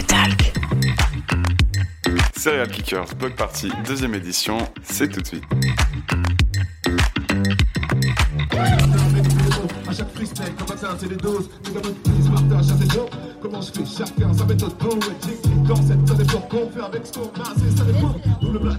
Talk. 0.00 0.52
Serial 2.34 2.68
Kickers 2.68 3.14
Block 3.16 3.34
Party, 3.36 3.70
deuxième 3.86 4.14
édition, 4.14 4.56
c'est 4.82 5.08
tout 5.08 5.20
de 5.20 5.26
suite. 5.26 5.44
À 9.86 9.92
chaque 9.92 10.14
freestyle, 10.14 10.54
comme 10.58 10.68
matin, 10.68 10.96
c'est 10.98 11.10
les 11.10 11.16
doses. 11.16 11.50
Les 11.66 11.72
gamins 11.72 11.94
qui 12.04 12.22
se 12.22 12.30
partagent 12.30 12.70
à 12.70 12.74
tes 12.74 12.88
jobs. 12.90 13.10
Comment 13.42 13.60
je 13.60 13.72
fais 13.72 13.84
chacun 13.84 14.32
sa 14.32 14.44
méthode 14.46 14.74
poétique. 14.78 15.64
Dans 15.66 15.76
cette 15.76 16.08
ça 16.08 16.14
dépend 16.14 16.40
qu'on 16.40 16.70
fait 16.70 16.82
avec 16.82 17.06
ce 17.06 17.12
qu'on 17.12 17.42
a. 17.42 17.54
C'est 17.56 17.76
ça 17.76 17.84
dépend. 17.84 18.14
Nous 18.40 18.52
le 18.52 18.58
black. 18.58 18.78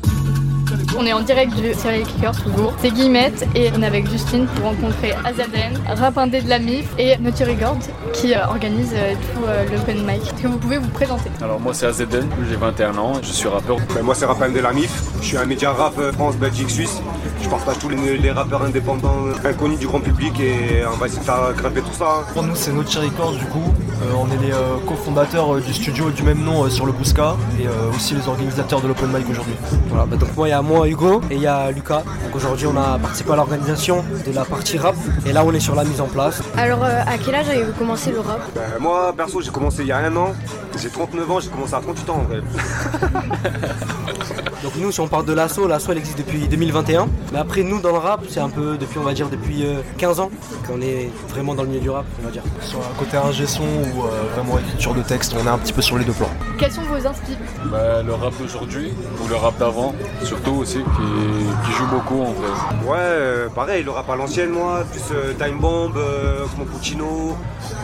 On 0.97 1.05
est 1.05 1.13
en 1.13 1.21
direct 1.21 1.53
du 1.55 1.73
Serial 1.73 2.03
Kicker 2.03 2.31
toujours. 2.43 2.73
C'est 2.79 2.91
Guillemette 2.91 3.47
et 3.55 3.69
on 3.75 3.81
est 3.81 3.85
avec 3.85 4.09
Justine 4.09 4.45
pour 4.47 4.65
rencontrer 4.65 5.13
Azaden, 5.23 5.79
rap 5.99 6.17
indé 6.17 6.41
de 6.41 6.49
la 6.49 6.59
MIF 6.59 6.85
et 6.99 7.17
Naughty 7.17 7.43
Records 7.45 7.79
qui 8.13 8.33
euh, 8.33 8.45
organise 8.47 8.91
euh, 8.93 9.13
tout 9.13 9.43
euh, 9.47 9.65
l'open 9.71 10.05
mic. 10.05 10.21
Est-ce 10.23 10.43
que 10.43 10.47
vous 10.47 10.57
pouvez 10.57 10.77
vous 10.77 10.89
présenter? 10.89 11.29
Alors 11.41 11.59
moi 11.59 11.73
c'est 11.73 11.87
AZN, 11.87 12.27
j'ai 12.49 12.55
21 12.55 12.97
ans, 12.97 13.13
je 13.21 13.27
suis 13.31 13.47
rappeur. 13.47 13.77
Ben, 13.95 14.03
moi 14.03 14.13
c'est 14.15 14.25
Raphaël 14.25 14.53
de 14.53 14.59
la 14.59 14.71
MIF, 14.71 14.91
je 15.21 15.25
suis 15.25 15.37
un 15.37 15.45
média 15.45 15.71
rap 15.71 15.93
France, 16.13 16.35
Belgique, 16.37 16.69
Suisse. 16.69 17.01
Je 17.41 17.49
partage 17.49 17.79
tous 17.79 17.89
les, 17.89 18.17
les 18.17 18.31
rappeurs 18.31 18.61
indépendants 18.63 19.17
inconnus 19.43 19.77
du 19.79 19.87
grand 19.87 19.99
public 19.99 20.39
et 20.39 20.83
on 20.85 20.95
va 20.97 21.07
essayer 21.07 21.19
de 21.19 21.25
faire 21.25 21.53
grimper 21.57 21.81
tout 21.81 21.93
ça. 21.97 22.05
hein. 22.05 22.25
Pour 22.33 22.43
nous, 22.43 22.55
c'est 22.55 22.71
Naughty 22.71 22.99
Records 22.99 23.33
du 23.33 23.45
coup. 23.45 23.73
Euh, 24.01 24.13
on 24.17 24.27
est 24.27 24.45
les 24.47 24.53
euh, 24.53 24.77
cofondateurs 24.87 25.55
euh, 25.55 25.59
du 25.61 25.73
studio 25.73 26.09
du 26.09 26.23
même 26.23 26.41
nom 26.43 26.63
euh, 26.63 26.69
sur 26.69 26.85
le 26.85 26.91
Bousca 26.93 27.35
et 27.59 27.67
euh, 27.67 27.71
aussi 27.95 28.15
les 28.15 28.27
organisateurs 28.27 28.79
de 28.81 28.87
l'Open 28.87 29.09
Mic 29.09 29.29
aujourd'hui. 29.29 29.53
Voilà, 29.89 30.05
bah 30.05 30.15
donc 30.15 30.29
moi 30.37 30.47
il 30.47 30.51
y 30.51 30.53
a 30.53 30.61
moi 30.61 30.82
Hugo 30.87 31.21
et 31.29 31.35
il 31.35 31.41
y 31.41 31.47
a 31.47 31.71
Lucas. 31.71 32.03
Donc 32.23 32.35
aujourd'hui 32.35 32.67
on 32.67 32.77
a 32.77 32.97
participé 32.99 33.31
à 33.31 33.35
l'organisation 33.35 34.03
de 34.25 34.31
la 34.33 34.45
partie 34.45 34.77
rap 34.77 34.95
et 35.25 35.33
là 35.33 35.43
on 35.45 35.51
est 35.53 35.59
sur 35.59 35.75
la 35.75 35.83
mise 35.83 36.01
en 36.01 36.07
place. 36.07 36.41
Alors, 36.57 36.83
euh, 36.83 37.01
à 37.05 37.17
quel 37.17 37.35
âge 37.35 37.49
avez-vous 37.49 37.73
commencé 37.73 38.11
le 38.11 38.19
rap? 38.19 38.41
Ben, 38.55 38.61
moi 38.79 39.13
perso 39.15 39.41
j'ai 39.41 39.51
commencé 39.51 39.81
il 39.81 39.87
y 39.87 39.91
a 39.91 39.97
un 39.97 40.15
an, 40.15 40.33
j'ai 40.81 40.89
39 40.89 41.31
ans, 41.31 41.39
j'ai 41.39 41.49
commencé 41.49 41.73
à 41.73 41.79
38 41.79 42.09
ans 42.09 42.15
en 42.15 42.23
vrai. 42.23 42.41
Donc 44.63 44.75
nous 44.77 44.93
si 44.93 45.01
on 45.01 45.09
parle 45.09 45.25
de 45.25 45.33
l'assaut, 45.33 45.67
l'assaut 45.67 45.91
elle 45.91 45.97
existe 45.97 46.17
depuis 46.17 46.47
2021. 46.47 47.09
Mais 47.33 47.39
après 47.39 47.63
nous 47.63 47.81
dans 47.81 47.91
le 47.91 47.97
rap 47.97 48.21
c'est 48.29 48.39
un 48.39 48.49
peu 48.49 48.77
depuis 48.77 48.97
on 48.97 49.03
va 49.03 49.13
dire 49.13 49.27
depuis 49.29 49.65
euh, 49.65 49.81
15 49.97 50.21
ans 50.21 50.31
qu'on 50.65 50.81
est 50.81 51.09
vraiment 51.27 51.53
dans 51.53 51.63
le 51.63 51.69
milieu 51.69 51.81
du 51.81 51.89
rap 51.89 52.05
on 52.21 52.25
va 52.25 52.31
dire. 52.31 52.43
Sur 52.61 52.79
un 52.79 52.97
côté 52.97 53.17
ingé 53.17 53.45
son 53.45 53.63
ou 53.63 54.03
euh, 54.03 54.23
vraiment 54.33 54.57
écriture 54.59 54.93
de 54.93 55.01
texte, 55.01 55.35
on 55.37 55.45
est 55.45 55.49
un 55.49 55.57
petit 55.57 55.73
peu 55.73 55.81
sur 55.81 55.97
les 55.97 56.05
deux 56.05 56.13
plans. 56.13 56.29
Quels 56.57 56.71
sont 56.71 56.81
vos 56.83 56.95
inspirations? 56.95 57.23
Bah, 57.65 58.01
le 58.03 58.13
rap 58.13 58.33
d'aujourd'hui, 58.39 58.93
ou 59.21 59.27
le 59.27 59.35
rap 59.35 59.57
d'avant, 59.57 59.93
surtout 60.23 60.51
aussi, 60.51 60.77
qui, 60.77 61.65
qui 61.65 61.71
joue 61.77 61.87
beaucoup 61.87 62.21
en 62.21 62.31
vrai. 62.31 62.49
Ouais, 62.85 62.97
euh, 62.99 63.49
pareil, 63.49 63.83
le 63.83 63.91
rap 63.91 64.09
à 64.09 64.15
l'ancienne 64.15 64.51
moi, 64.51 64.83
plus 64.89 65.01
euh, 65.13 65.33
Time 65.33 65.59
Bomb, 65.59 65.97
euh, 65.97 66.45
Oxmo 66.45 66.65
Puccino, 66.65 67.35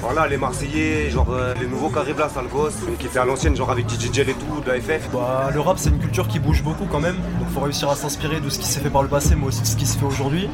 voilà 0.02 0.27
les 0.27 0.38
Marseillais, 0.38 1.09
genre 1.09 1.27
euh, 1.31 1.53
les 1.59 1.67
nouveaux 1.67 1.89
qui 1.89 1.97
arrivent 1.97 2.19
là, 2.19 2.30
mais 2.88 2.95
qui 2.97 3.07
étaient 3.07 3.19
à 3.19 3.25
l'ancienne, 3.25 3.55
genre 3.55 3.72
avec 3.72 3.89
DJ 3.89 4.13
Gel 4.13 4.30
et 4.30 4.33
tout, 4.33 4.61
de 4.66 4.72
la 4.72 4.80
FF. 4.80 5.09
Bah, 5.11 5.50
le 5.53 5.59
rap 5.59 5.77
c'est 5.77 5.89
une 5.89 6.00
culture 6.00 6.27
qui 6.27 6.39
bouge 6.39 6.63
beaucoup 6.63 6.69
quand 6.92 7.00
même, 7.00 7.16
donc 7.39 7.50
faut 7.53 7.62
réussir 7.62 7.89
à 7.89 7.95
s'inspirer 7.95 8.39
de 8.39 8.50
ce 8.50 8.59
qui 8.59 8.67
s'est 8.67 8.80
fait 8.80 8.89
par 8.89 9.02
le 9.03 9.08
passé 9.09 9.36
mais 9.36 9.45
aussi 9.48 9.62
de 9.62 9.67
ce 9.67 9.75
qui 9.75 9.86
se 9.86 9.98
fait 9.98 10.06
aujourd'hui. 10.06 10.50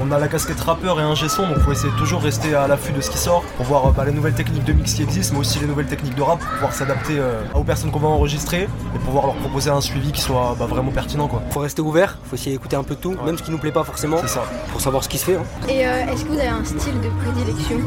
On 0.00 0.12
a 0.12 0.18
la 0.20 0.28
casquette 0.28 0.60
rappeur 0.60 1.00
et 1.00 1.02
un 1.02 1.16
son, 1.16 1.48
donc 1.48 1.58
faut 1.58 1.72
essayer 1.72 1.92
de 1.92 1.96
toujours 1.98 2.22
rester 2.22 2.54
à 2.54 2.68
l'affût 2.68 2.92
de 2.92 3.00
ce 3.00 3.10
qui 3.10 3.18
sort 3.18 3.42
pour 3.56 3.66
voir 3.66 3.86
euh, 3.86 3.90
bah, 3.90 4.04
les 4.04 4.12
nouvelles 4.12 4.34
techniques 4.34 4.62
de 4.64 4.72
mix 4.72 4.94
qui 4.94 5.02
existent, 5.02 5.34
mais 5.34 5.40
aussi 5.40 5.58
les 5.58 5.66
nouvelles 5.66 5.86
techniques 5.88 6.14
de 6.14 6.22
rap 6.22 6.38
pour 6.38 6.48
pouvoir 6.48 6.72
s'adapter 6.72 7.18
euh, 7.18 7.42
aux 7.56 7.64
personnes 7.64 7.90
qu'on 7.90 7.98
va 7.98 8.06
enregistrer 8.08 8.68
et 8.94 8.98
pouvoir 9.00 9.26
leur 9.26 9.34
proposer 9.34 9.70
un 9.70 9.80
suivi 9.80 10.12
qui 10.12 10.20
soit 10.20 10.54
bah, 10.58 10.66
vraiment 10.66 10.92
pertinent 10.92 11.26
quoi. 11.26 11.42
Faut 11.50 11.60
rester 11.60 11.82
ouvert, 11.82 12.18
faut 12.24 12.36
essayer 12.36 12.52
d'écouter 12.52 12.76
un 12.76 12.84
peu 12.84 12.94
de 12.94 13.00
tout, 13.00 13.16
même 13.26 13.36
ce 13.36 13.42
qui 13.42 13.50
nous 13.50 13.58
plaît 13.58 13.72
pas 13.72 13.82
forcément, 13.84 14.18
C'est 14.22 14.28
ça. 14.28 14.44
pour 14.70 14.80
savoir 14.80 15.02
ce 15.02 15.08
qui 15.08 15.18
se 15.18 15.24
fait. 15.24 15.36
hein. 15.36 15.42
Et 15.68 15.84
euh, 15.86 16.06
est-ce 16.12 16.24
que 16.24 16.28
vous 16.28 16.38
avez 16.38 16.48
un 16.48 16.64
style 16.64 17.00
de 17.00 17.08
prédilection? 17.24 17.78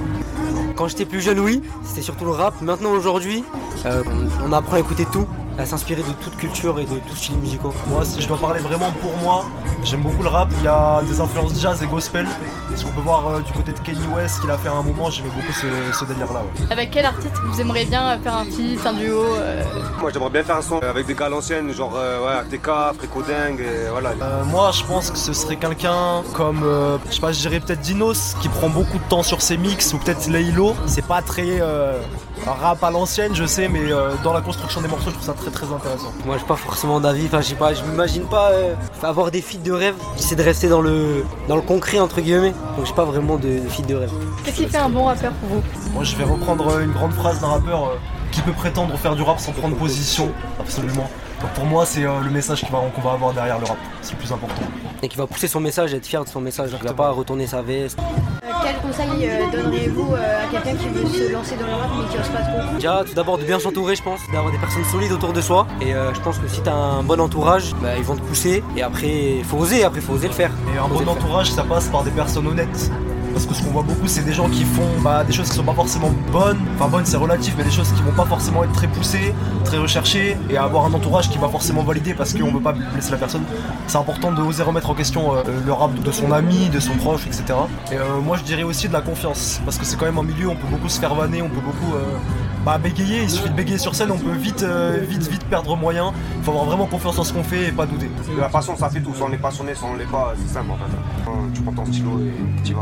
Quand 0.76 0.88
j'étais 0.90 1.06
plus 1.06 1.22
jeune 1.22 1.40
oui, 1.40 1.62
c'était 1.86 2.02
surtout 2.02 2.26
le 2.26 2.32
rap. 2.32 2.62
Maintenant 2.62 2.90
aujourd'hui 2.92 3.44
euh, 3.86 4.04
on 4.46 4.52
apprend 4.52 4.76
à 4.76 4.80
écouter 4.80 5.06
tout, 5.12 5.26
à 5.58 5.66
s'inspirer 5.66 6.02
de 6.02 6.14
toute 6.24 6.36
culture 6.38 6.80
et 6.80 6.86
de 6.86 7.00
tout 7.08 7.16
style 7.16 7.38
musicaux. 7.38 7.74
Moi, 7.88 8.04
si 8.06 8.22
je 8.22 8.28
dois 8.28 8.38
parler 8.38 8.60
vraiment 8.60 8.92
pour 9.02 9.16
moi, 9.18 9.46
j'aime 9.84 10.02
beaucoup 10.02 10.24
le 10.24 10.30
rap. 10.30 10.50
Il 10.60 10.64
y 10.66 10.68
a 10.68 11.02
des 11.04 11.20
influences 11.20 11.60
jazz 11.60 11.82
et 11.84 11.88
gospel. 11.88 12.28
Et 12.74 12.78
ce 12.78 12.86
qu'on 12.86 12.92
peut 12.92 13.02
voir 13.02 13.28
euh, 13.28 13.40
du 13.42 13.52
côté 13.52 13.72
de 13.72 13.80
Kanye 13.80 14.00
West 14.16 14.42
qu'il 14.42 14.50
a 14.50 14.58
fait 14.58 14.70
à 14.70 14.74
un 14.74 14.82
moment, 14.84 15.10
j'aimais 15.10 15.30
beaucoup 15.30 15.54
ce, 15.54 15.68
ce 15.98 16.06
délire-là. 16.06 16.40
ouais. 16.42 16.72
Avec 16.72 16.92
quel 16.92 17.06
artiste 17.06 17.34
vous 17.46 17.62
aimeriez 17.62 17.86
bien 17.86 18.18
faire 18.20 18.38
un 18.38 18.46
feat, 18.46 18.80
un 18.86 18.94
duo 18.94 19.24
euh, 19.38 19.64
Moi 20.02 20.10
j'aimerais 20.12 20.30
bien 20.30 20.44
faire 20.44 20.58
un 20.58 20.62
son 20.62 20.80
avec 20.80 21.06
des 21.06 21.14
gars 21.14 21.26
à 21.26 21.30
l'ancienne, 21.30 21.72
genre 21.74 21.94
euh, 21.96 22.26
ouais, 22.26 22.56
ATK, 22.56 22.98
Fréco 22.98 23.22
Dingue, 23.22 23.60
et 23.62 23.90
voilà. 23.92 24.10
Euh, 24.22 24.44
moi, 24.46 24.72
je 24.72 24.84
pense 24.84 25.12
que 25.12 25.18
ce 25.18 25.34
serait 25.34 25.58
quelqu'un 25.58 26.24
comme, 26.34 26.62
euh, 26.64 26.98
je 27.10 27.16
sais 27.16 27.22
pas, 27.22 27.32
je 27.32 27.40
dirais 27.40 27.60
peut-être 27.60 27.82
Dinos, 27.82 28.36
qui 28.42 28.50
prend 28.50 28.70
beaucoup 28.70 28.98
de 28.98 29.04
temps 29.10 29.24
sur 29.24 29.42
ses 29.42 29.58
mix, 29.58 29.94
ou 29.94 29.98
peut-être 29.98 30.28
Laylo. 30.28 30.74
C'est 30.88 31.06
pas 31.06 31.22
très 31.22 31.60
euh, 31.62 32.00
rap 32.46 32.84
à 32.84 32.90
l'ancienne, 32.92 33.36
je 33.36 33.46
sais, 33.46 33.68
mais 33.68 33.92
euh, 33.92 34.12
dans 34.24 34.34
la 34.34 34.42
construction 34.42 34.82
des 34.82 34.88
morceaux, 34.88 35.10
je 35.10 35.16
trouve 35.16 35.26
ça 35.26 35.34
très 35.34 35.52
très 35.52 35.68
intéressant. 35.72 36.12
Moi 36.26 36.38
j'ai 36.38 36.46
pas 36.46 36.56
forcément 36.56 37.00
d'avis, 37.00 37.26
enfin 37.28 37.42
je 37.42 37.50
sais 37.50 37.56
pas, 37.56 37.74
je 37.74 37.84
m'imagine 37.84 38.24
pas 38.26 38.50
euh, 38.52 38.74
avoir 39.02 39.30
des 39.32 39.42
feats 39.42 39.58
de 39.64 39.73
rêve, 39.76 39.96
j'essaie 40.18 40.36
de 40.36 40.44
rester 40.44 40.68
dans 40.68 40.82
le 40.82 41.24
dans 41.48 41.56
le 41.56 41.62
concret 41.62 42.00
entre 42.00 42.22
guillemets, 42.22 42.54
donc 42.78 42.86
j'ai 42.86 42.94
pas 42.94 43.06
vraiment 43.06 43.38
de, 43.38 43.48
de 43.48 43.88
de 43.88 43.96
rêve. 43.96 44.12
Qu'est-ce 44.44 44.58
qui 44.58 44.68
fait 44.68 44.78
un 44.78 44.90
bon 44.90 45.06
rappeur 45.06 45.32
pour 45.34 45.50
vous? 45.50 45.64
Moi, 45.94 46.04
je 46.04 46.16
vais 46.16 46.24
reprendre 46.24 46.80
une 46.80 46.92
grande 46.92 47.14
phrase 47.14 47.40
d'un 47.42 47.48
rappeur 47.48 47.84
euh, 47.86 47.96
qui 48.32 48.42
peut 48.42 48.52
prétendre 48.52 48.98
faire 48.98 49.16
du 49.16 49.22
rap 49.22 49.40
sans 49.40 49.52
prendre 49.52 49.76
position, 49.76 50.32
absolument. 50.60 51.10
Donc 51.44 51.52
pour 51.52 51.66
moi, 51.66 51.86
c'est 51.86 52.04
euh, 52.06 52.22
le 52.24 52.30
message 52.32 52.64
va- 52.72 52.80
qu'on 52.96 53.02
va 53.02 53.12
avoir 53.12 53.34
derrière 53.34 53.60
le 53.60 53.66
rap, 53.66 53.78
c'est 54.02 54.14
le 54.14 54.18
plus 54.20 54.32
important. 54.32 54.62
Et 55.04 55.08
qui 55.10 55.18
va 55.18 55.28
pousser 55.28 55.48
son 55.50 55.60
message, 55.60 55.94
être 55.94 56.06
fier 56.06 56.24
de 56.24 56.30
son 56.30 56.40
message, 56.40 56.72
qui 56.72 56.84
va 56.88 56.94
pas 56.94 57.10
retourner 57.12 57.46
sa 57.48 57.62
veste. 57.62 58.00
Euh, 58.00 58.48
Quel 58.64 58.78
conseil 58.78 59.28
euh, 59.30 59.52
donneriez-vous 59.52 60.14
euh, 60.14 60.44
à 60.44 60.48
quelqu'un 60.50 60.78
qui 60.78 60.88
veut 60.88 61.06
se 61.06 61.32
lancer 61.34 61.56
dans 61.58 61.68
le 61.68 61.74
rap 61.74 61.90
mais 61.98 62.06
qui 62.10 62.18
ose 62.18 62.30
pas 62.30 62.40
trop? 62.40 62.76
Déjà 62.76 63.04
tout 63.06 63.14
d'abord 63.14 63.38
de 63.38 63.44
bien 63.44 63.60
s'entourer 63.60 63.96
je 63.98 64.04
pense, 64.04 64.22
d'avoir 64.32 64.52
des 64.54 64.58
personnes 64.58 64.86
solides 64.86 65.12
autour 65.12 65.34
de 65.34 65.42
soi. 65.42 65.68
Et 65.82 65.94
euh, 65.94 66.14
je 66.14 66.22
pense 66.22 66.38
que 66.40 66.48
si 66.48 66.62
t'as 66.62 66.74
un 66.74 67.04
bon 67.04 67.20
entourage, 67.20 67.76
bah, 67.82 67.98
ils 67.98 68.04
vont 68.04 68.16
te 68.16 68.22
pousser. 68.22 68.64
Et 68.78 68.82
après, 68.82 69.42
faut 69.44 69.58
oser, 69.58 69.84
après 69.84 70.00
faut 70.00 70.14
oser 70.14 70.28
le 70.30 70.34
faire. 70.34 70.52
Et 70.74 70.78
un 70.78 70.88
bon 70.88 71.06
entourage, 71.10 71.52
ça 71.52 71.64
passe 71.64 71.90
par 71.90 72.04
des 72.06 72.12
personnes 72.12 72.48
honnêtes. 72.48 72.90
Parce 73.34 73.46
que 73.46 73.54
ce 73.54 73.64
qu'on 73.64 73.72
voit 73.72 73.84
beaucoup, 73.84 74.08
c'est 74.08 74.24
des 74.24 74.34
gens 74.34 74.48
qui 74.50 74.64
font 74.64 74.88
bah, 75.04 75.24
des 75.24 75.34
choses 75.34 75.50
qui 75.50 75.56
sont 75.56 75.64
pas 75.64 75.74
forcément 75.74 76.12
bonnes. 76.32 76.60
Enfin, 76.76 76.88
bonnes, 76.88 77.06
c'est 77.06 77.18
relatif, 77.18 77.56
mais 77.58 77.64
des 77.64 77.72
choses 77.72 77.92
qui 77.92 78.02
vont 78.04 78.12
pas 78.12 78.26
forcément 78.26 78.64
être 78.64 78.74
très 78.74 78.88
poussées, 78.88 79.34
très 79.66 79.78
recherchées. 79.78 80.38
Et 80.50 80.58
avoir 80.58 80.86
un 80.86 80.94
entourage 80.94 81.30
qui 81.30 81.38
va 81.38 81.50
forcément 81.50 81.84
valider 81.84 82.14
parce 82.14 82.34
qu'on 82.34 82.52
veut 82.52 82.62
pas 82.62 82.74
blesser 82.74 83.12
la 83.12 83.18
personne. 83.18 83.44
C'est 83.88 83.98
important 83.98 84.32
de 84.32 84.42
oser 84.42 84.64
remettre 84.64 84.90
en 84.90 84.96
question 84.96 85.36
euh, 85.36 85.44
le 85.66 85.74
rap 85.74 85.94
de 85.94 86.12
son 86.12 86.32
ami, 86.32 86.70
de 86.70 86.80
son 86.80 86.94
proche, 86.96 87.26
etc. 87.26 87.44
Et 87.92 87.96
euh, 87.96 88.20
moi, 88.24 88.38
je 88.38 88.44
dirais 88.44 88.64
aussi 88.64 88.88
de 88.88 88.94
la 88.94 89.02
confiance. 89.02 89.60
Parce 89.66 89.78
que 89.78 89.86
c'est 89.86 89.98
quand 89.98 90.06
même 90.06 90.18
un 90.18 90.24
milieu 90.24 90.48
où 90.48 90.52
on 90.52 90.56
peut 90.56 90.68
beaucoup 90.70 90.90
se 90.90 91.00
faire 91.00 91.16
vanner, 91.16 91.42
on 91.42 91.50
peut 91.50 91.62
beaucoup. 91.62 91.96
euh, 91.96 92.18
bah, 92.66 92.78
bégayer, 92.78 93.24
il 93.24 93.30
suffit 93.30 93.50
de 93.50 93.56
bégayer 93.56 93.78
sur 93.78 93.94
scène, 93.96 94.12
on 94.12 94.18
peut 94.18 94.32
vite, 94.32 94.64
euh, 94.64 94.98
vite, 95.08 95.28
vite 95.30 95.44
perdre 95.46 95.76
moyen. 95.76 96.14
Il 96.38 96.44
faut 96.44 96.52
avoir 96.52 96.66
vraiment 96.66 96.86
confiance 96.86 97.18
en 97.20 97.24
ce 97.24 97.34
qu'on 97.34 97.44
fait 97.44 97.68
et 97.68 97.72
pas 97.72 97.86
douter. 97.86 98.10
La 98.40 98.50
passion 98.50 98.76
ça 98.78 98.90
fait 98.90 99.02
tout, 99.02 99.14
si 99.16 99.22
on 99.22 99.32
est 99.32 99.38
passionné, 99.38 99.76
si 99.76 99.84
on 99.84 99.96
l'est 99.96 100.06
pas, 100.06 100.34
c'est 100.38 100.54
simple 100.54 100.72
en 100.72 100.76
fait. 100.76 101.30
Hein, 101.30 101.50
Tu 101.54 101.62
prends 101.62 101.74
ton 101.74 101.86
stylo 101.86 102.20
et 102.22 102.32
tu 102.64 102.72
y 102.72 102.74
vas. 102.74 102.82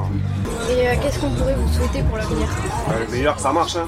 Et 0.69 0.87
euh, 0.87 0.93
qu'est-ce 1.01 1.19
qu'on 1.19 1.29
pourrait 1.31 1.55
vous 1.55 1.71
souhaiter 1.73 2.03
pour 2.03 2.17
l'avenir 2.17 2.47
Ouais, 2.89 3.05
le 3.05 3.11
meilleur 3.11 3.39
ça 3.39 3.51
marche 3.53 3.75
hein. 3.75 3.85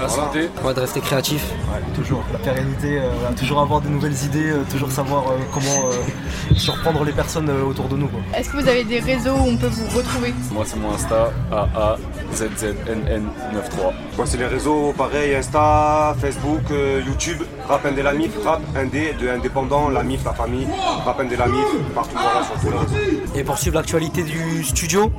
La 0.00 0.06
Voilà. 0.06 0.22
santé, 0.24 0.48
Ouais, 0.64 0.74
de 0.74 0.80
rester 0.80 1.00
créatif. 1.00 1.44
Ouais, 1.72 1.80
toujours. 1.94 2.22
La 2.32 2.38
pérennité, 2.38 2.98
euh, 3.00 3.10
toujours 3.36 3.60
avoir 3.60 3.80
de 3.80 3.88
nouvelles 3.88 4.16
idées, 4.24 4.50
euh, 4.50 4.62
toujours 4.70 4.90
savoir 4.90 5.24
euh, 5.28 5.36
comment 5.52 5.88
euh, 5.90 6.54
surprendre 6.56 7.04
les 7.04 7.12
personnes 7.12 7.48
euh, 7.50 7.62
autour 7.64 7.86
de 7.88 7.96
nous. 7.96 8.08
Est-ce 8.34 8.48
que 8.50 8.56
vous 8.62 8.68
avez 8.68 8.84
des 8.84 9.00
réseaux 9.00 9.34
où 9.34 9.48
on 9.48 9.56
peut 9.56 9.66
vous 9.68 9.86
retrouver? 9.96 10.32
Moi 10.52 10.64
c'est 10.66 10.78
mon 10.78 10.92
Insta, 10.92 11.30
AAZZNN93. 11.52 13.92
Moi 14.16 14.26
c'est 14.26 14.36
les 14.38 14.46
réseaux 14.46 14.92
pareil, 14.96 15.17
Insta, 15.36 16.14
Facebook, 16.20 16.62
euh, 16.70 17.02
YouTube, 17.06 17.38
Rap 17.68 17.84
la 17.84 18.12
MIF, 18.12 18.30
Rap 18.44 18.60
Indé 18.76 19.14
de 19.20 19.28
indépendant, 19.28 19.88
la 19.88 20.02
MIF, 20.02 20.24
la 20.24 20.32
famille, 20.32 20.66
Rap 21.04 21.18
la 21.18 21.46
MIF, 21.46 21.66
partout 21.94 22.16
voilà 22.16 22.44
sur 22.44 22.54
tous. 22.54 23.38
Et 23.38 23.44
pour 23.44 23.58
suivre 23.58 23.76
l'actualité 23.76 24.22
du 24.22 24.64
studio 24.64 25.10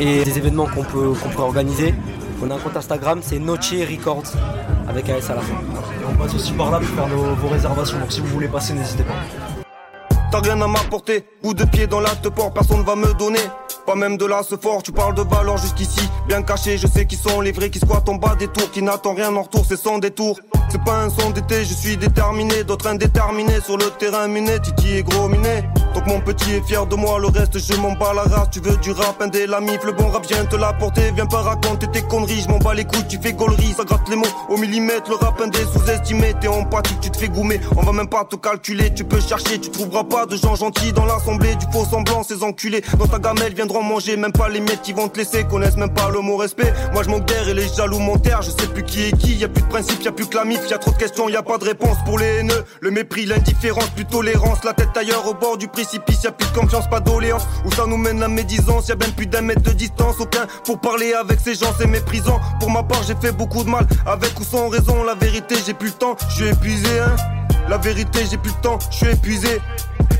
et 0.00 0.24
des 0.24 0.38
événements 0.38 0.66
qu'on 0.66 0.84
peut 0.84 1.12
qu'on 1.22 1.28
pourrait 1.30 1.46
organiser, 1.46 1.94
on 2.42 2.50
a 2.50 2.54
un 2.54 2.58
compte 2.58 2.76
Instagram, 2.76 3.20
c'est 3.22 3.38
Noche 3.38 3.72
Records 3.72 4.32
avec 4.88 5.08
un 5.10 5.16
S 5.16 5.30
à 5.30 5.34
la 5.34 5.40
fin. 5.40 5.54
Et 5.54 6.04
on 6.08 6.14
passe 6.14 6.34
aussi 6.34 6.52
par 6.52 6.70
là 6.70 6.78
pour 6.78 6.88
faire 6.88 7.08
vos 7.08 7.48
réservations, 7.48 7.98
donc 7.98 8.12
si 8.12 8.20
vous 8.20 8.28
voulez 8.28 8.48
passer, 8.48 8.74
n'hésitez 8.74 9.02
pas. 9.02 9.14
T'as 10.30 10.40
rien 10.40 10.60
à 10.60 10.66
m'apporter, 10.66 11.24
coup 11.42 11.54
de 11.54 11.64
pied 11.64 11.86
dans 11.86 12.00
l'acte 12.00 12.28
port, 12.28 12.52
personne 12.52 12.82
va 12.82 12.94
me 12.94 13.14
donner. 13.14 13.40
Pas 13.86 13.94
même 13.94 14.18
de 14.18 14.26
là 14.26 14.42
fort, 14.60 14.82
tu 14.82 14.92
parles 14.92 15.14
de 15.14 15.22
valeur 15.22 15.56
jusqu'ici, 15.56 16.06
bien 16.26 16.42
caché, 16.42 16.76
je 16.76 16.86
sais 16.86 17.06
qui 17.06 17.16
sont 17.16 17.40
les 17.40 17.52
vrais 17.52 17.70
qui 17.70 17.78
squattent 17.78 18.10
en 18.10 18.16
bas 18.16 18.34
des 18.38 18.48
tours, 18.48 18.70
qui 18.70 18.82
n'attendent 18.82 19.16
rien 19.16 19.34
en 19.34 19.42
retour, 19.42 19.64
c'est 19.66 19.78
sans 19.78 19.98
détour. 19.98 20.38
C'est 20.68 20.84
pas 20.84 21.04
un 21.04 21.08
son 21.08 21.30
d'été, 21.30 21.64
je 21.64 21.72
suis 21.72 21.96
déterminé, 21.96 22.62
d'autres 22.64 22.88
indéterminés 22.88 23.60
sur 23.64 23.78
le 23.78 23.86
terrain 23.98 24.28
miné, 24.28 24.60
Titi 24.60 24.98
est 24.98 25.02
gros 25.02 25.28
miné. 25.28 25.64
Donc 25.94 26.06
mon 26.06 26.20
petit 26.20 26.54
est 26.54 26.66
fier 26.66 26.86
de 26.86 26.96
moi, 26.96 27.18
le 27.18 27.26
reste 27.26 27.58
je 27.58 27.74
m'en 27.80 27.92
bats 27.92 28.12
la 28.14 28.22
race. 28.22 28.48
Tu 28.50 28.60
veux 28.60 28.76
du 28.76 28.92
rap, 28.92 29.20
indé, 29.20 29.46
la 29.46 29.60
mif, 29.60 29.84
le 29.84 29.92
bon 29.92 30.08
rap 30.08 30.26
vient 30.26 30.44
te 30.44 30.56
l'apporter. 30.56 31.10
Viens 31.14 31.26
pas 31.26 31.42
raconter 31.42 31.86
tes 31.88 32.02
conneries, 32.02 32.42
je 32.42 32.48
m'en 32.48 32.58
bats 32.58 32.74
les 32.74 32.84
couilles, 32.84 33.06
tu 33.08 33.18
fais 33.20 33.32
gaulerie, 33.32 33.74
ça 33.76 33.84
gratte 33.84 34.08
les 34.08 34.16
mots 34.16 34.26
au 34.48 34.56
millimètre. 34.56 35.10
Le 35.10 35.16
rap 35.16 35.40
indé 35.40 35.58
sous-estimé, 35.72 36.34
t'es 36.40 36.48
empathique, 36.48 37.00
tu 37.00 37.10
te 37.10 37.18
fais 37.18 37.28
goumer. 37.28 37.60
On 37.76 37.82
va 37.82 37.92
même 37.92 38.08
pas 38.08 38.24
te 38.24 38.36
calculer, 38.36 38.92
tu 38.94 39.04
peux 39.04 39.20
chercher, 39.20 39.58
tu 39.58 39.70
trouveras 39.70 40.04
pas 40.04 40.26
de 40.26 40.36
gens 40.36 40.54
gentils 40.54 40.92
dans 40.92 41.04
l'assemblée. 41.04 41.54
Du 41.56 41.66
faux 41.72 41.84
semblant, 41.84 42.22
ces 42.22 42.42
enculés 42.42 42.82
dans 42.98 43.06
ta 43.06 43.18
gamelle 43.18 43.54
viendront 43.54 43.82
manger, 43.82 44.16
même 44.16 44.32
pas 44.32 44.48
les 44.48 44.60
mecs 44.60 44.82
qui 44.82 44.92
vont 44.92 45.08
te 45.08 45.18
laisser, 45.18 45.44
connaissent 45.44 45.76
même 45.76 45.92
pas 45.92 46.10
le 46.10 46.20
mot 46.20 46.36
respect. 46.36 46.72
Moi 46.92 47.02
je 47.02 47.18
d'air 47.20 47.48
et 47.48 47.54
les 47.54 47.68
jaloux 47.68 47.98
monterent, 47.98 48.42
je 48.42 48.50
sais 48.50 48.68
plus 48.72 48.82
qui 48.84 49.04
est 49.04 49.16
qui, 49.16 49.34
y 49.34 49.44
a 49.44 49.48
plus 49.48 49.62
de 49.62 49.68
principe, 49.68 50.02
y 50.02 50.08
a 50.08 50.12
plus 50.12 50.26
que 50.26 50.36
la 50.36 50.44
mif, 50.44 50.60
y 50.70 50.74
a 50.74 50.78
trop 50.78 50.92
de 50.92 50.96
questions, 50.96 51.28
y 51.28 51.36
a 51.36 51.42
pas 51.42 51.58
de 51.58 51.64
réponse 51.64 51.96
pour 52.04 52.18
les 52.18 52.26
haineux. 52.26 52.64
Le 52.80 52.90
mépris, 52.90 53.26
l'indifférence, 53.26 53.88
plus 53.90 54.04
tolérance, 54.04 54.64
la 54.64 54.72
tête 54.72 54.96
ailleurs 54.96 55.26
au 55.26 55.34
bord 55.34 55.56
du 55.56 55.68
précipice, 55.88 56.24
y 56.24 56.26
a 56.26 56.32
plus 56.32 56.46
de 56.46 56.56
confiance, 56.56 56.88
pas 56.88 57.00
doléance. 57.00 57.46
Où 57.64 57.72
ça 57.72 57.86
nous 57.86 57.96
mène 57.96 58.20
la 58.20 58.28
médisance, 58.28 58.88
y 58.88 58.92
a 58.92 58.96
même 58.96 59.12
plus 59.12 59.26
d'un 59.26 59.42
mètre 59.42 59.62
de 59.62 59.72
distance, 59.72 60.16
aucun 60.20 60.46
pour 60.64 60.78
parler 60.78 61.14
avec 61.14 61.40
ces 61.40 61.54
gens, 61.54 61.72
c'est 61.78 61.86
méprisant. 61.86 62.40
Pour 62.60 62.70
ma 62.70 62.82
part, 62.82 63.02
j'ai 63.04 63.14
fait 63.16 63.32
beaucoup 63.32 63.64
de 63.64 63.70
mal, 63.70 63.86
avec 64.06 64.38
ou 64.38 64.44
sans 64.44 64.68
raison, 64.68 65.02
la 65.04 65.14
vérité, 65.14 65.56
j'ai 65.66 65.74
plus 65.74 65.88
le 65.88 65.94
temps, 65.94 66.16
je 66.28 66.34
suis 66.34 66.48
épuisé, 66.48 67.00
hein. 67.00 67.16
La 67.68 67.78
vérité, 67.78 68.20
j'ai 68.30 68.38
plus 68.38 68.52
le 68.52 68.60
temps, 68.62 68.78
je 68.90 68.96
suis 68.96 69.08
épuisé. 69.08 69.60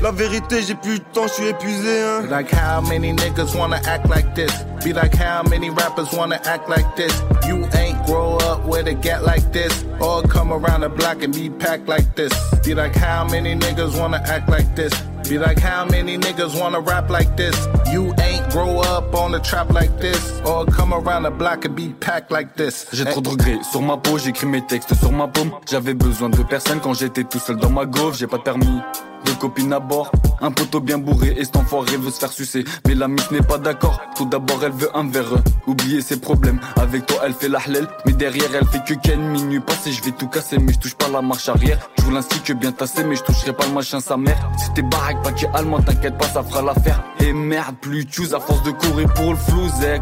La 0.01 0.11
vérité, 0.11 0.61
j'ai 0.65 0.75
plus 0.75 0.93
le 0.93 0.99
temps, 0.99 1.27
je 1.27 1.33
suis 1.33 1.47
épuisé, 1.47 2.03
hein. 2.03 2.27
Like 2.29 2.51
how 2.53 2.81
many 2.81 3.11
niggas 3.11 3.55
wanna 3.55 3.81
act 3.85 4.07
like 4.07 4.33
this? 4.33 4.51
Be 4.83 4.93
like 4.93 5.13
how 5.13 5.43
many 5.49 5.69
rappers 5.69 6.13
wanna 6.13 6.39
act 6.45 6.69
like 6.69 6.85
this? 6.95 7.11
You 7.47 7.67
ain't 7.73 8.05
grow 8.05 8.37
up 8.37 8.65
with 8.65 8.87
a 8.87 8.93
get 8.93 9.23
like 9.23 9.51
this, 9.51 9.83
or 9.99 10.21
come 10.23 10.53
around 10.53 10.81
the 10.81 10.89
block 10.89 11.21
and 11.23 11.33
be 11.33 11.49
packed 11.49 11.87
like 11.87 12.15
this. 12.15 12.31
Be 12.63 12.75
like 12.75 12.95
how 12.95 13.25
many 13.25 13.55
niggas 13.55 13.99
wanna 13.99 14.21
act 14.25 14.47
like 14.49 14.73
this? 14.75 14.93
Be 15.29 15.37
like 15.37 15.59
how 15.59 15.85
many 15.85 16.17
niggas 16.17 16.59
wanna 16.59 16.79
rap 16.79 17.11
like 17.11 17.37
this? 17.37 17.55
You 17.93 18.11
ain't 18.19 18.49
grow 18.49 18.79
up 18.79 19.13
on 19.13 19.31
the 19.31 19.39
trap 19.39 19.71
like 19.71 19.99
this, 19.99 20.41
or 20.43 20.65
come 20.65 20.91
around 20.91 21.21
the 21.21 21.29
block 21.29 21.65
and 21.65 21.75
be 21.75 21.93
packed 21.99 22.31
like 22.31 22.55
this. 22.55 22.87
J'ai 22.91 23.05
trop 23.05 23.21
de 23.21 23.29
regrets 23.29 23.59
sur 23.71 23.83
ma 23.83 23.95
peau, 23.97 24.17
j'écris 24.17 24.47
mes 24.47 24.65
textes 24.65 24.95
sur 24.95 25.11
ma 25.11 25.27
paume. 25.27 25.51
J'avais 25.69 25.93
besoin 25.93 26.29
de 26.29 26.41
personne 26.41 26.79
quand 26.79 26.95
j'étais 26.95 27.25
tout 27.25 27.37
seul 27.37 27.57
dans 27.57 27.69
ma 27.69 27.85
gauve, 27.85 28.17
j'ai 28.17 28.25
pas 28.25 28.39
de 28.39 28.41
permis. 28.41 28.81
Deux 29.25 29.33
copines 29.35 29.73
à 29.73 29.79
bord, 29.79 30.11
un 30.41 30.51
poteau 30.51 30.79
bien 30.79 30.97
bourré 30.97 31.35
et 31.37 31.45
cet 31.45 31.55
enfoiré 31.57 31.97
veut 31.97 32.11
se 32.11 32.19
faire 32.19 32.31
sucer. 32.31 32.63
Mais 32.87 32.95
la 32.95 33.07
miss 33.07 33.29
n'est 33.31 33.41
pas 33.41 33.57
d'accord, 33.57 33.99
tout 34.15 34.25
d'abord 34.25 34.63
elle 34.63 34.71
veut 34.71 34.95
un 34.95 35.07
verre. 35.07 35.43
Oublier 35.67 36.01
ses 36.01 36.19
problèmes, 36.19 36.59
avec 36.77 37.05
toi 37.05 37.17
elle 37.23 37.33
fait 37.33 37.49
la 37.49 37.59
halal. 37.59 37.87
Mais 38.05 38.13
derrière 38.13 38.49
elle 38.53 38.67
fait 38.67 38.83
que 38.83 38.99
ken, 38.99 39.19
minuit 39.29 39.59
passé, 39.59 39.91
je 39.91 40.03
vais 40.03 40.11
tout 40.11 40.27
casser. 40.27 40.57
Mais 40.57 40.73
je 40.73 40.79
touche 40.79 40.95
pas 40.95 41.09
la 41.09 41.21
marche 41.21 41.49
arrière. 41.49 41.79
Je 41.97 42.03
vous 42.03 42.11
que 42.43 42.53
bien 42.53 42.71
tassé, 42.71 43.03
mais 43.03 43.15
je 43.15 43.23
toucherai 43.23 43.53
pas 43.53 43.65
le 43.65 43.73
machin 43.73 43.99
sa 43.99 44.17
mère. 44.17 44.49
C'était 44.57 44.81
baraque, 44.81 45.21
pas 45.23 45.31
que 45.31 45.45
allemand, 45.53 45.79
t'inquiète 45.81 46.17
pas, 46.17 46.27
ça 46.27 46.43
fera 46.43 46.61
l'affaire. 46.61 47.03
Et 47.19 47.33
merde, 47.33 47.75
plus 47.81 48.07
choose 48.09 48.33
à 48.33 48.39
force 48.39 48.63
de 48.63 48.71
courir 48.71 49.13
pour 49.13 49.31
le 49.31 49.37
flou, 49.37 49.67
zé, 49.79 49.99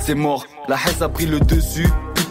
c'est 0.00 0.14
mort. 0.14 0.46
La 0.68 0.76
haine 0.76 1.02
a 1.02 1.08
pris 1.08 1.26
le 1.26 1.40
dessus. 1.40 1.88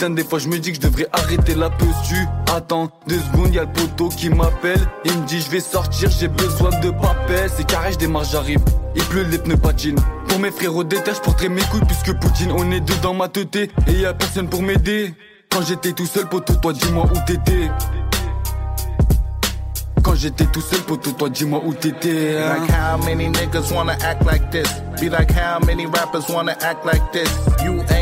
Des 0.10 0.24
fois 0.24 0.40
je 0.40 0.48
me 0.48 0.58
dis 0.58 0.72
que 0.72 0.78
je 0.78 0.82
devrais 0.82 1.08
arrêter 1.14 1.54
la 1.54 1.70
posture. 1.70 2.26
Attends, 2.52 2.90
deux 3.08 3.20
secondes, 3.20 3.54
y'a 3.54 3.66
le 3.66 3.72
poteau 3.72 4.10
qui 4.10 4.30
m'appelle. 4.30 4.80
Il 5.06 5.16
me 5.16 5.26
dit 5.28 5.40
je 5.40 5.50
vais 5.52 5.60
sortir, 5.60 6.10
j'ai 6.10 6.28
besoin 6.28 6.72
de 6.80 6.90
papel. 6.90 7.50
C'est 7.56 7.68
carré, 7.68 7.92
je 7.94 7.98
démarre, 8.00 8.24
j'arrive. 8.24 8.60
Il 8.96 9.04
pleut, 9.04 9.24
les 9.30 9.38
pneus 9.38 9.58
patinent. 9.58 10.00
Pour 10.28 10.40
mes 10.40 10.50
frérots 10.50 10.84
détache, 10.84 11.18
je 11.18 11.22
porterai 11.22 11.50
mes 11.50 11.62
couilles 11.62 11.86
puisque 11.88 12.14
Poutine, 12.20 12.52
on 12.52 12.72
est 12.72 12.80
deux 12.80 12.96
dans 13.04 13.14
ma 13.14 13.28
tête. 13.30 13.56
Et 13.88 13.92
y 13.92 14.06
a 14.06 14.14
personne 14.16 14.50
pour 14.50 14.64
m'aider. 14.64 15.14
Quand 15.52 15.62
j'étais 15.62 15.92
tout 15.92 16.08
seul, 16.08 16.28
poteau, 16.28 16.56
toi 16.56 16.74
dis-moi 16.74 17.06
où 17.06 17.18
t'étais. 17.28 17.70
Quand 20.04 20.16
j'étais 20.16 20.46
tout 20.46 20.62
seul, 20.62 20.80
poteau, 20.80 21.12
toi 21.12 21.30
dis-moi 21.30 21.62
où 21.64 21.74
t'étais. 21.76 22.38
hein. 22.40 22.58
Like 22.60 22.72
how 22.72 22.98
many 23.06 23.30
niggas 23.30 23.72
wanna 23.72 23.94
act 24.04 24.26
like 24.26 24.50
this? 24.50 24.68
Be 25.00 25.10
like 25.12 25.32
how 25.32 25.60
many 25.64 25.86
rappers 25.86 26.28
wanna 26.28 26.54
act 26.62 26.84
like 26.86 27.04
this? 27.12 27.30
You 27.64 27.82
ain't 27.94 28.01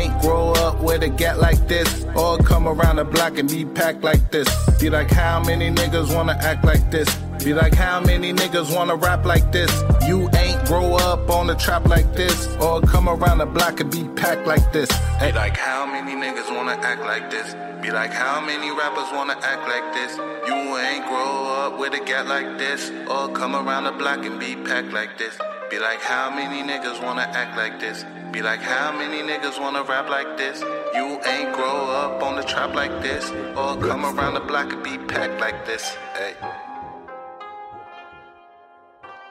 up 0.70 0.80
with 0.82 1.02
a 1.02 1.08
get 1.08 1.38
like 1.38 1.60
this, 1.66 2.04
or 2.16 2.38
come 2.38 2.68
around 2.68 2.96
the 2.96 3.04
block 3.04 3.38
and 3.38 3.48
be 3.48 3.64
packed 3.64 4.02
like 4.02 4.30
this. 4.30 4.48
Be 4.80 4.88
like 4.88 5.10
how 5.10 5.42
many 5.42 5.68
niggas 5.70 6.14
wanna 6.14 6.36
act 6.40 6.64
like 6.64 6.90
this? 6.90 7.08
Be 7.44 7.52
like 7.54 7.74
how 7.74 8.00
many 8.00 8.32
niggas 8.32 8.74
wanna 8.74 8.94
rap 8.94 9.24
like 9.24 9.50
this? 9.50 9.72
You 10.06 10.28
ain't 10.42 10.64
grow 10.66 10.94
up 10.94 11.28
on 11.30 11.46
the 11.48 11.56
trap 11.56 11.86
like 11.88 12.14
this, 12.14 12.36
or 12.58 12.80
come 12.82 13.08
around 13.08 13.38
the 13.38 13.46
block 13.46 13.80
and 13.80 13.90
be 13.90 14.04
packed 14.22 14.46
like 14.46 14.72
this. 14.72 14.88
Be 15.20 15.32
like 15.32 15.56
how 15.56 15.86
many 15.86 16.12
niggas 16.22 16.48
wanna 16.56 16.76
act 16.90 17.02
like 17.12 17.30
this? 17.30 17.48
Be 17.82 17.90
like 17.90 18.12
how 18.12 18.40
many 18.40 18.70
rappers 18.70 19.10
wanna 19.12 19.36
act 19.42 19.64
like 19.74 19.86
this? 19.98 20.12
You 20.48 20.60
ain't 20.88 21.04
grow 21.06 21.34
up 21.62 21.78
with 21.80 21.94
a 21.94 22.04
get 22.04 22.28
like 22.28 22.58
this, 22.58 22.90
or 23.08 23.28
come 23.32 23.54
around 23.56 23.84
the 23.84 23.92
block 23.92 24.24
and 24.24 24.38
be 24.38 24.54
packed 24.68 24.92
like 24.92 25.18
this. 25.18 25.34
Be 25.70 25.78
like 25.78 26.00
how 26.00 26.30
many 26.30 26.62
niggas 26.62 27.02
wanna 27.02 27.26
act 27.42 27.56
like 27.56 27.80
this? 27.80 28.04
Be 28.32 28.42
like 28.42 28.60
how 28.60 28.92
many 28.92 29.22
niggas 29.22 29.60
wanna 29.60 29.82
rap 29.82 30.08
like 30.08 30.36
this? 30.36 30.60
You 30.94 31.20
ain't 31.26 31.52
grow 31.52 31.90
up 31.90 32.22
on 32.22 32.36
the 32.36 32.44
trap 32.44 32.76
like 32.76 33.02
this, 33.02 33.28
or 33.56 33.76
come 33.76 34.04
around 34.04 34.34
the 34.34 34.40
block 34.40 34.72
and 34.72 34.84
be 34.84 34.98
packed 34.98 35.40
like 35.40 35.66
this. 35.66 35.96
Hey. 36.14 36.34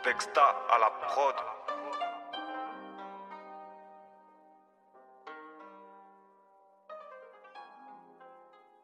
Texta 0.04 0.42
à 0.70 0.78
la 0.80 0.90
prod. 1.08 1.36